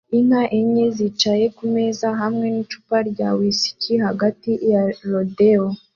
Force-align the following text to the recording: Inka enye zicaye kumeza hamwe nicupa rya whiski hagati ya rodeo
Inka 0.17 0.41
enye 0.59 0.85
zicaye 0.97 1.45
kumeza 1.57 2.07
hamwe 2.21 2.45
nicupa 2.53 2.97
rya 3.09 3.29
whiski 3.37 3.93
hagati 4.05 4.51
ya 4.71 4.81
rodeo 5.11 5.65